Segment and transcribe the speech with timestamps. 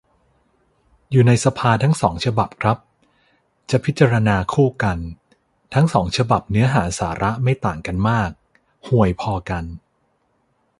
[1.11, 2.77] อยู่ในสภาทั้งสองฉบับครับ
[3.69, 4.97] จะพิจารณาคู่กัน
[5.73, 8.31] ทั้งสองฉบับเนื้อหาสาระไม่ต่างกันมาก
[8.87, 9.65] ห่วยพอกัน